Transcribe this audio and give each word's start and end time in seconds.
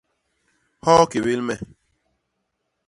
Hoo 0.83 1.03
kébél 1.11 1.41
me. 1.47 1.55